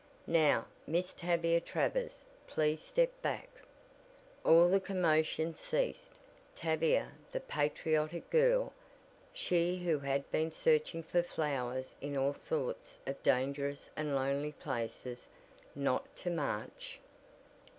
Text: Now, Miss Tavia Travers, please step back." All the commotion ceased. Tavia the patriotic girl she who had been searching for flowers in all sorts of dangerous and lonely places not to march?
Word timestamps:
Now, 0.25 0.65
Miss 0.87 1.13
Tavia 1.13 1.61
Travers, 1.61 2.23
please 2.47 2.81
step 2.81 3.11
back." 3.21 3.49
All 4.43 4.67
the 4.67 4.79
commotion 4.79 5.53
ceased. 5.53 6.13
Tavia 6.55 7.11
the 7.31 7.39
patriotic 7.39 8.27
girl 8.31 8.73
she 9.31 9.75
who 9.77 9.99
had 9.99 10.27
been 10.31 10.51
searching 10.51 11.03
for 11.03 11.21
flowers 11.21 11.93
in 12.01 12.17
all 12.17 12.33
sorts 12.33 12.97
of 13.05 13.21
dangerous 13.21 13.91
and 13.95 14.15
lonely 14.15 14.53
places 14.53 15.27
not 15.75 16.15
to 16.17 16.31
march? 16.31 16.99